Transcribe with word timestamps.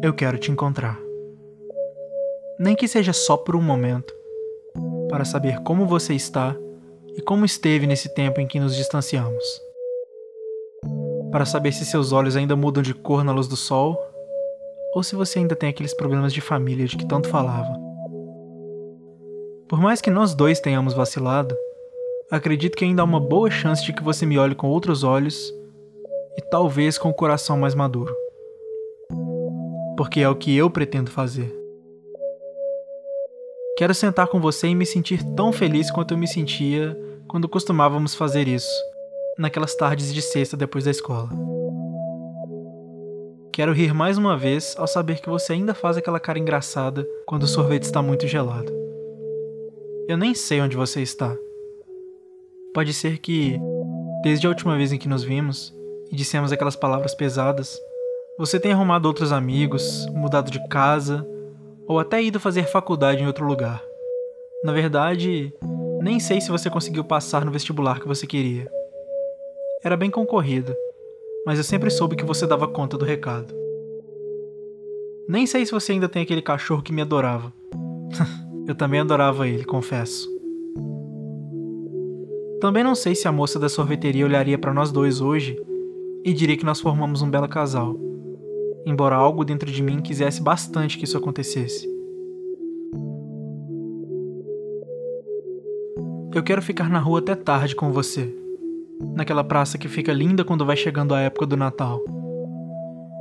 Eu 0.00 0.14
quero 0.14 0.38
te 0.38 0.52
encontrar. 0.52 0.96
Nem 2.56 2.76
que 2.76 2.86
seja 2.86 3.12
só 3.12 3.36
por 3.36 3.56
um 3.56 3.60
momento, 3.60 4.14
para 5.10 5.24
saber 5.24 5.58
como 5.64 5.86
você 5.86 6.14
está 6.14 6.56
e 7.16 7.20
como 7.20 7.44
esteve 7.44 7.84
nesse 7.84 8.08
tempo 8.14 8.40
em 8.40 8.46
que 8.46 8.60
nos 8.60 8.76
distanciamos. 8.76 9.44
Para 11.32 11.44
saber 11.44 11.72
se 11.72 11.84
seus 11.84 12.12
olhos 12.12 12.36
ainda 12.36 12.54
mudam 12.54 12.80
de 12.80 12.94
cor 12.94 13.24
na 13.24 13.32
luz 13.32 13.48
do 13.48 13.56
sol 13.56 13.98
ou 14.94 15.02
se 15.02 15.16
você 15.16 15.40
ainda 15.40 15.56
tem 15.56 15.68
aqueles 15.68 15.94
problemas 15.94 16.32
de 16.32 16.40
família 16.40 16.86
de 16.86 16.96
que 16.96 17.06
tanto 17.06 17.28
falava. 17.28 17.76
Por 19.68 19.80
mais 19.80 20.00
que 20.00 20.10
nós 20.10 20.32
dois 20.32 20.60
tenhamos 20.60 20.94
vacilado, 20.94 21.56
acredito 22.30 22.76
que 22.76 22.84
ainda 22.84 23.02
há 23.02 23.04
uma 23.04 23.20
boa 23.20 23.50
chance 23.50 23.84
de 23.84 23.92
que 23.92 24.02
você 24.02 24.24
me 24.24 24.38
olhe 24.38 24.54
com 24.54 24.68
outros 24.68 25.02
olhos 25.02 25.52
e 26.36 26.42
talvez 26.50 26.96
com 26.96 27.10
o 27.10 27.14
coração 27.14 27.58
mais 27.58 27.74
maduro. 27.74 28.14
Porque 29.98 30.20
é 30.20 30.28
o 30.28 30.36
que 30.36 30.56
eu 30.56 30.70
pretendo 30.70 31.10
fazer. 31.10 31.52
Quero 33.76 33.92
sentar 33.92 34.28
com 34.28 34.40
você 34.40 34.68
e 34.68 34.74
me 34.74 34.86
sentir 34.86 35.24
tão 35.34 35.52
feliz 35.52 35.90
quanto 35.90 36.14
eu 36.14 36.18
me 36.18 36.28
sentia 36.28 36.96
quando 37.26 37.48
costumávamos 37.48 38.14
fazer 38.14 38.46
isso, 38.46 38.70
naquelas 39.36 39.74
tardes 39.74 40.14
de 40.14 40.22
sexta 40.22 40.56
depois 40.56 40.84
da 40.84 40.92
escola. 40.92 41.28
Quero 43.52 43.72
rir 43.72 43.92
mais 43.92 44.16
uma 44.16 44.36
vez 44.38 44.76
ao 44.78 44.86
saber 44.86 45.20
que 45.20 45.28
você 45.28 45.54
ainda 45.54 45.74
faz 45.74 45.96
aquela 45.96 46.20
cara 46.20 46.38
engraçada 46.38 47.04
quando 47.26 47.42
o 47.42 47.48
sorvete 47.48 47.82
está 47.82 48.00
muito 48.00 48.24
gelado. 48.28 48.72
Eu 50.08 50.16
nem 50.16 50.32
sei 50.32 50.60
onde 50.60 50.76
você 50.76 51.02
está. 51.02 51.36
Pode 52.72 52.94
ser 52.94 53.18
que, 53.18 53.58
desde 54.22 54.46
a 54.46 54.50
última 54.50 54.76
vez 54.76 54.92
em 54.92 54.98
que 54.98 55.08
nos 55.08 55.24
vimos 55.24 55.74
e 56.12 56.14
dissemos 56.14 56.52
aquelas 56.52 56.76
palavras 56.76 57.16
pesadas, 57.16 57.76
você 58.38 58.60
tenha 58.60 58.74
arrumado 58.74 59.06
outros 59.06 59.32
amigos, 59.32 60.06
mudado 60.14 60.50
de 60.50 60.66
casa 60.68 61.26
ou 61.86 61.98
até 61.98 62.22
ido 62.22 62.38
fazer 62.38 62.64
faculdade 62.64 63.22
em 63.22 63.26
outro 63.26 63.46
lugar. 63.46 63.82
Na 64.62 64.72
verdade, 64.72 65.52
nem 66.00 66.20
sei 66.20 66.40
se 66.40 66.50
você 66.50 66.70
conseguiu 66.70 67.04
passar 67.04 67.44
no 67.44 67.50
vestibular 67.50 68.00
que 68.00 68.08
você 68.08 68.26
queria. 68.26 68.70
Era 69.82 69.96
bem 69.96 70.10
concorrido 70.10 70.74
mas 71.48 71.56
eu 71.56 71.64
sempre 71.64 71.88
soube 71.88 72.14
que 72.14 72.26
você 72.26 72.46
dava 72.46 72.68
conta 72.68 72.98
do 72.98 73.06
recado. 73.06 73.54
Nem 75.26 75.46
sei 75.46 75.64
se 75.64 75.72
você 75.72 75.92
ainda 75.92 76.06
tem 76.06 76.20
aquele 76.20 76.42
cachorro 76.42 76.82
que 76.82 76.92
me 76.92 77.00
adorava. 77.00 77.50
eu 78.68 78.74
também 78.74 79.00
adorava 79.00 79.48
ele, 79.48 79.64
confesso. 79.64 80.28
Também 82.60 82.84
não 82.84 82.94
sei 82.94 83.14
se 83.14 83.26
a 83.26 83.32
moça 83.32 83.58
da 83.58 83.66
sorveteria 83.66 84.26
olharia 84.26 84.58
para 84.58 84.74
nós 84.74 84.92
dois 84.92 85.22
hoje 85.22 85.58
e 86.22 86.34
diria 86.34 86.54
que 86.54 86.66
nós 86.66 86.82
formamos 86.82 87.22
um 87.22 87.30
belo 87.30 87.48
casal, 87.48 87.98
embora 88.88 89.16
algo 89.16 89.44
dentro 89.44 89.70
de 89.70 89.82
mim 89.82 90.00
quisesse 90.00 90.42
bastante 90.42 90.98
que 90.98 91.04
isso 91.04 91.18
acontecesse. 91.18 91.88
Eu 96.34 96.42
quero 96.42 96.62
ficar 96.62 96.88
na 96.88 96.98
rua 96.98 97.18
até 97.20 97.34
tarde 97.34 97.74
com 97.74 97.90
você 97.92 98.32
naquela 99.14 99.44
praça 99.44 99.78
que 99.78 99.88
fica 99.88 100.12
linda 100.12 100.44
quando 100.44 100.66
vai 100.66 100.76
chegando 100.76 101.14
a 101.14 101.20
época 101.20 101.46
do 101.46 101.56
Natal. 101.56 102.02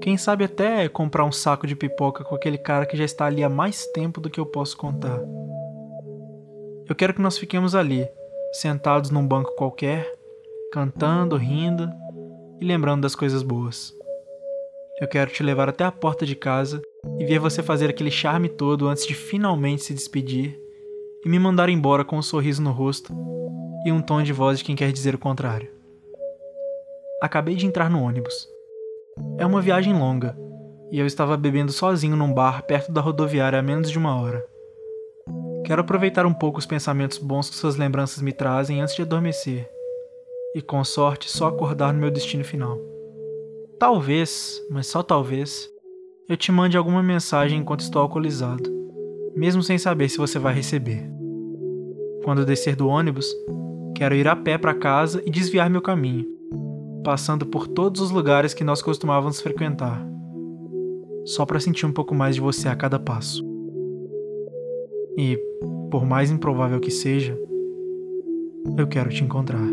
Quem 0.00 0.16
sabe 0.16 0.44
até 0.44 0.88
comprar 0.88 1.24
um 1.24 1.32
saco 1.32 1.66
de 1.66 1.76
pipoca 1.76 2.24
com 2.24 2.34
aquele 2.34 2.58
cara 2.58 2.86
que 2.86 2.96
já 2.96 3.04
está 3.04 3.26
ali 3.26 3.44
há 3.44 3.48
mais 3.48 3.86
tempo 3.88 4.20
do 4.20 4.30
que 4.30 4.40
eu 4.40 4.46
posso 4.46 4.76
contar. 4.76 5.20
Eu 6.88 6.94
quero 6.94 7.14
que 7.14 7.20
nós 7.20 7.38
fiquemos 7.38 7.74
ali, 7.74 8.08
sentados 8.52 9.10
num 9.10 9.26
banco 9.26 9.54
qualquer, 9.54 10.10
cantando, 10.72 11.36
rindo 11.36 11.88
e 12.60 12.64
lembrando 12.64 13.02
das 13.02 13.14
coisas 13.14 13.42
boas. 13.42 13.94
Eu 15.00 15.08
quero 15.08 15.30
te 15.30 15.42
levar 15.42 15.66
até 15.66 15.82
a 15.82 15.90
porta 15.90 16.26
de 16.26 16.36
casa 16.36 16.82
e 17.18 17.24
ver 17.24 17.38
você 17.38 17.62
fazer 17.62 17.88
aquele 17.88 18.10
charme 18.10 18.50
todo 18.50 18.86
antes 18.86 19.06
de 19.06 19.14
finalmente 19.14 19.82
se 19.82 19.94
despedir 19.94 20.60
e 21.24 21.28
me 21.28 21.38
mandar 21.38 21.70
embora 21.70 22.04
com 22.04 22.18
um 22.18 22.22
sorriso 22.22 22.60
no 22.60 22.70
rosto 22.70 23.10
e 23.86 23.90
um 23.90 24.02
tom 24.02 24.22
de 24.22 24.30
voz 24.30 24.58
de 24.58 24.64
quem 24.64 24.76
quer 24.76 24.92
dizer 24.92 25.14
o 25.14 25.18
contrário. 25.18 25.70
Acabei 27.22 27.54
de 27.54 27.66
entrar 27.66 27.88
no 27.88 28.02
ônibus. 28.02 28.46
É 29.38 29.46
uma 29.46 29.62
viagem 29.62 29.94
longa, 29.94 30.36
e 30.90 30.98
eu 30.98 31.06
estava 31.06 31.34
bebendo 31.34 31.72
sozinho 31.72 32.14
num 32.14 32.32
bar 32.32 32.62
perto 32.64 32.92
da 32.92 33.00
rodoviária 33.00 33.58
há 33.58 33.62
menos 33.62 33.90
de 33.90 33.96
uma 33.96 34.20
hora. 34.20 34.44
Quero 35.64 35.80
aproveitar 35.80 36.26
um 36.26 36.34
pouco 36.34 36.58
os 36.58 36.66
pensamentos 36.66 37.16
bons 37.16 37.48
que 37.48 37.56
suas 37.56 37.76
lembranças 37.76 38.22
me 38.22 38.34
trazem 38.34 38.82
antes 38.82 38.94
de 38.94 39.02
adormecer, 39.02 39.66
e 40.54 40.60
com 40.60 40.84
sorte 40.84 41.30
só 41.30 41.48
acordar 41.48 41.94
no 41.94 42.00
meu 42.00 42.10
destino 42.10 42.44
final. 42.44 42.99
Talvez, 43.80 44.62
mas 44.70 44.86
só 44.86 45.02
talvez, 45.02 45.68
eu 46.28 46.36
te 46.36 46.52
mande 46.52 46.76
alguma 46.76 47.02
mensagem 47.02 47.58
enquanto 47.58 47.80
estou 47.80 48.00
alcoolizado, 48.00 48.70
mesmo 49.34 49.62
sem 49.62 49.78
saber 49.78 50.08
se 50.08 50.18
você 50.18 50.38
vai 50.38 50.54
receber. 50.54 51.10
Quando 52.22 52.46
descer 52.46 52.76
do 52.76 52.86
ônibus, 52.86 53.26
Quero 54.00 54.14
ir 54.14 54.26
a 54.26 54.34
pé 54.34 54.56
para 54.56 54.72
casa 54.72 55.22
e 55.26 55.30
desviar 55.30 55.68
meu 55.68 55.82
caminho, 55.82 56.24
passando 57.04 57.44
por 57.44 57.68
todos 57.68 58.00
os 58.00 58.10
lugares 58.10 58.54
que 58.54 58.64
nós 58.64 58.80
costumávamos 58.80 59.42
frequentar, 59.42 60.02
só 61.26 61.44
para 61.44 61.60
sentir 61.60 61.84
um 61.84 61.92
pouco 61.92 62.14
mais 62.14 62.34
de 62.34 62.40
você 62.40 62.66
a 62.66 62.74
cada 62.74 62.98
passo. 62.98 63.44
E, 65.18 65.38
por 65.90 66.06
mais 66.06 66.30
improvável 66.30 66.80
que 66.80 66.90
seja, 66.90 67.38
eu 68.78 68.86
quero 68.86 69.10
te 69.10 69.22
encontrar. 69.22 69.68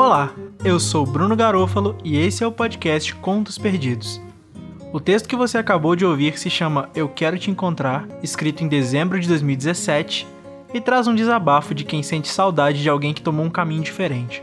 Olá, 0.00 0.32
eu 0.64 0.78
sou 0.78 1.04
Bruno 1.04 1.34
Garofalo 1.34 1.98
e 2.04 2.16
esse 2.16 2.44
é 2.44 2.46
o 2.46 2.52
podcast 2.52 3.12
Contos 3.16 3.58
Perdidos. 3.58 4.20
O 4.92 5.00
texto 5.00 5.28
que 5.28 5.34
você 5.34 5.58
acabou 5.58 5.96
de 5.96 6.06
ouvir 6.06 6.38
se 6.38 6.48
chama 6.48 6.88
Eu 6.94 7.08
Quero 7.08 7.36
Te 7.36 7.50
Encontrar, 7.50 8.06
escrito 8.22 8.62
em 8.62 8.68
dezembro 8.68 9.18
de 9.18 9.26
2017, 9.26 10.24
e 10.72 10.80
traz 10.80 11.08
um 11.08 11.16
desabafo 11.16 11.74
de 11.74 11.82
quem 11.82 12.00
sente 12.04 12.28
saudade 12.28 12.80
de 12.80 12.88
alguém 12.88 13.12
que 13.12 13.20
tomou 13.20 13.44
um 13.44 13.50
caminho 13.50 13.82
diferente. 13.82 14.40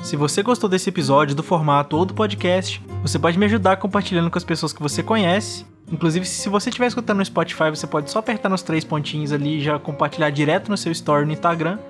Se 0.00 0.14
você 0.14 0.44
gostou 0.44 0.70
desse 0.70 0.90
episódio, 0.90 1.34
do 1.34 1.42
formato 1.42 1.96
ou 1.96 2.04
do 2.04 2.14
podcast, 2.14 2.80
você 3.02 3.18
pode 3.18 3.36
me 3.36 3.46
ajudar 3.46 3.78
compartilhando 3.78 4.30
com 4.30 4.38
as 4.38 4.44
pessoas 4.44 4.72
que 4.72 4.80
você 4.80 5.02
conhece. 5.02 5.66
Inclusive, 5.90 6.24
se 6.24 6.48
você 6.48 6.70
estiver 6.70 6.86
escutando 6.86 7.18
no 7.18 7.24
Spotify, 7.24 7.68
você 7.68 7.88
pode 7.88 8.12
só 8.12 8.20
apertar 8.20 8.48
nos 8.48 8.62
três 8.62 8.84
pontinhos 8.84 9.32
ali 9.32 9.58
e 9.58 9.60
já 9.60 9.76
compartilhar 9.76 10.30
direto 10.30 10.70
no 10.70 10.76
seu 10.76 10.92
story 10.92 11.26
no 11.26 11.32
Instagram. 11.32 11.80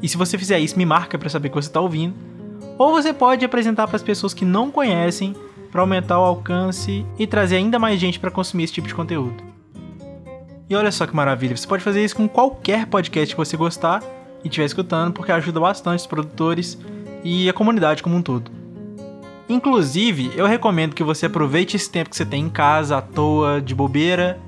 E 0.00 0.08
se 0.08 0.16
você 0.16 0.38
fizer 0.38 0.60
isso, 0.60 0.78
me 0.78 0.86
marca 0.86 1.18
para 1.18 1.28
saber 1.28 1.48
que 1.48 1.56
você 1.56 1.68
está 1.68 1.80
ouvindo. 1.80 2.35
Ou 2.78 2.92
você 2.92 3.12
pode 3.12 3.44
apresentar 3.44 3.86
para 3.86 3.96
as 3.96 4.02
pessoas 4.02 4.34
que 4.34 4.44
não 4.44 4.70
conhecem 4.70 5.34
para 5.70 5.80
aumentar 5.80 6.18
o 6.18 6.24
alcance 6.24 7.04
e 7.18 7.26
trazer 7.26 7.56
ainda 7.56 7.78
mais 7.78 7.98
gente 7.98 8.20
para 8.20 8.30
consumir 8.30 8.64
esse 8.64 8.72
tipo 8.72 8.88
de 8.88 8.94
conteúdo. 8.94 9.42
E 10.68 10.74
olha 10.74 10.90
só 10.90 11.06
que 11.06 11.14
maravilha, 11.14 11.56
você 11.56 11.66
pode 11.66 11.82
fazer 11.82 12.04
isso 12.04 12.16
com 12.16 12.28
qualquer 12.28 12.86
podcast 12.86 13.34
que 13.34 13.38
você 13.38 13.56
gostar 13.56 14.02
e 14.42 14.48
estiver 14.48 14.66
escutando, 14.66 15.12
porque 15.12 15.32
ajuda 15.32 15.60
bastante 15.60 16.00
os 16.00 16.06
produtores 16.06 16.78
e 17.22 17.48
a 17.48 17.52
comunidade 17.52 18.02
como 18.02 18.16
um 18.16 18.22
todo. 18.22 18.50
Inclusive, 19.48 20.32
eu 20.34 20.44
recomendo 20.44 20.94
que 20.94 21.04
você 21.04 21.26
aproveite 21.26 21.76
esse 21.76 21.88
tempo 21.88 22.10
que 22.10 22.16
você 22.16 22.26
tem 22.26 22.42
em 22.44 22.48
casa, 22.50 22.96
à 22.96 23.02
toa, 23.02 23.60
de 23.60 23.74
bobeira, 23.74 24.40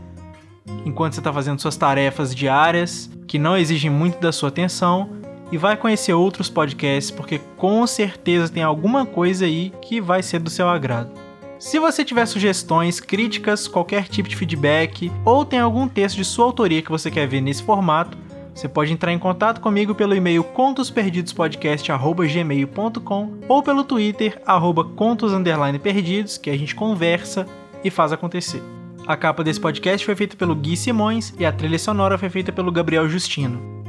enquanto 0.84 1.14
você 1.14 1.20
está 1.20 1.32
fazendo 1.32 1.60
suas 1.60 1.76
tarefas 1.76 2.34
diárias, 2.34 3.08
que 3.26 3.38
não 3.38 3.56
exigem 3.56 3.90
muito 3.90 4.18
da 4.18 4.32
sua 4.32 4.48
atenção, 4.48 5.10
e 5.50 5.56
vai 5.56 5.76
conhecer 5.76 6.12
outros 6.12 6.50
podcasts, 6.50 7.10
porque 7.10 7.40
com 7.56 7.84
certeza 7.86 8.52
tem 8.52 8.62
alguma 8.62 9.06
coisa 9.06 9.44
aí 9.44 9.72
que 9.82 10.00
vai 10.00 10.22
ser 10.22 10.38
do 10.40 10.50
seu 10.50 10.68
agrado. 10.68 11.10
Se 11.58 11.78
você 11.78 12.04
tiver 12.04 12.26
sugestões, 12.26 13.00
críticas, 13.00 13.66
qualquer 13.66 14.06
tipo 14.06 14.28
de 14.28 14.36
feedback 14.36 15.10
ou 15.24 15.42
tem 15.44 15.58
algum 15.58 15.88
texto 15.88 16.16
de 16.16 16.24
sua 16.24 16.44
autoria 16.44 16.82
que 16.82 16.90
você 16.90 17.10
quer 17.10 17.26
ver 17.26 17.40
nesse 17.40 17.64
formato, 17.64 18.16
você 18.54 18.68
pode 18.68 18.92
entrar 18.92 19.12
em 19.12 19.18
contato 19.18 19.60
comigo 19.60 19.92
pelo 19.94 20.14
e-mail 20.14 20.44
contosperdidospodcast@gmail.com 20.44 23.32
ou 23.48 23.62
pelo 23.62 23.84
Twitter 23.84 24.40
@contos_perdidos, 24.96 26.38
que 26.38 26.50
a 26.50 26.56
gente 26.56 26.74
conversa 26.74 27.46
e 27.82 27.90
faz 27.90 28.12
acontecer. 28.12 28.62
A 29.06 29.16
capa 29.16 29.42
desse 29.42 29.60
podcast 29.60 30.04
foi 30.04 30.14
feita 30.14 30.36
pelo 30.36 30.54
Gui 30.54 30.76
Simões 30.76 31.32
e 31.38 31.46
a 31.46 31.52
trilha 31.52 31.78
sonora 31.78 32.18
foi 32.18 32.28
feita 32.28 32.52
pelo 32.52 32.70
Gabriel 32.70 33.08
Justino. 33.08 33.87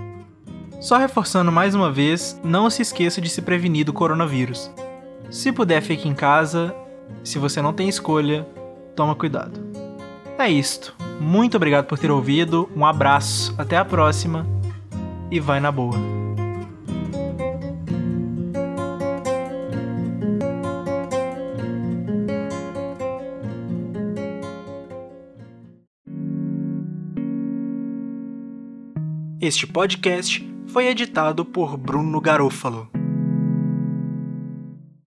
Só 0.80 0.98
reforçando 0.98 1.52
mais 1.52 1.76
uma 1.76 1.92
vez, 1.92 2.40
não 2.44 2.70
se 2.70 2.82
esqueça 2.82 3.20
de 3.20 3.30
se 3.30 3.42
prevenir 3.42 3.86
do 3.86 3.92
coronavírus. 3.92 4.72
Se 5.30 5.52
puder, 5.52 5.82
fique 5.82 6.08
em 6.08 6.16
casa 6.16 6.74
se 7.24 7.38
você 7.38 7.62
não 7.62 7.74
tem 7.74 7.90
escolha, 7.90 8.48
toma 8.96 9.14
cuidado. 9.14 9.60
É 10.38 10.50
isto. 10.50 10.96
Muito 11.20 11.58
obrigado 11.58 11.86
por 11.86 12.00
ter 12.00 12.10
ouvido. 12.10 12.70
Um 12.76 12.86
abraço. 12.86 13.54
Até 13.58 13.78
a 13.78 13.84
próxima. 13.84 14.48
E 15.30 15.40
vai 15.40 15.60
na 15.60 15.72
boa. 15.72 15.98
Este 29.42 29.66
podcast 29.68 30.59
foi 30.70 30.88
editado 30.88 31.44
por 31.44 31.76
Bruno 31.78 32.22
Garofalo. 32.22 32.99